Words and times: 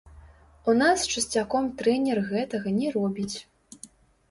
У 0.71 0.73
нас 0.81 1.03
часцяком 1.15 1.69
трэнер 1.83 2.23
гэтага 2.33 2.67
не 2.81 2.87
робіць. 2.99 3.37